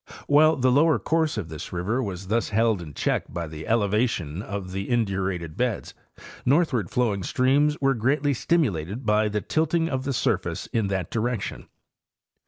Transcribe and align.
While 0.25 0.55
the 0.55 0.71
lower 0.71 0.97
course 0.97 1.37
of 1.37 1.49
this 1.49 1.71
river 1.71 2.01
was 2.01 2.25
thus 2.25 2.49
held 2.49 2.81
in 2.81 2.95
check: 2.95 3.31
by 3.31 3.45
the 3.47 3.67
elevation 3.67 4.41
of 4.41 4.71
the 4.71 4.89
indurated 4.89 5.55
beds, 5.55 5.93
northward 6.43 6.89
flowing 6.89 7.21
streams 7.21 7.79
were 7.79 7.93
greatly 7.93 8.33
stimulated 8.33 9.05
by 9.05 9.29
the 9.29 9.41
tilt 9.41 9.75
ing 9.75 9.89
of 9.89 10.03
the 10.03 10.13
surface 10.13 10.65
in 10.73 10.87
that 10.87 11.11
direction. 11.11 11.67